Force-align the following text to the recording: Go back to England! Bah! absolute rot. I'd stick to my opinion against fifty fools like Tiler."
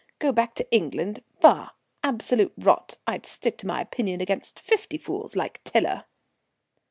Go 0.17 0.31
back 0.31 0.55
to 0.55 0.67
England! 0.71 1.23
Bah! 1.41 1.73
absolute 2.03 2.53
rot. 2.57 2.97
I'd 3.05 3.23
stick 3.27 3.59
to 3.59 3.67
my 3.67 3.79
opinion 3.81 4.19
against 4.19 4.59
fifty 4.59 4.97
fools 4.97 5.35
like 5.35 5.61
Tiler." 5.63 6.05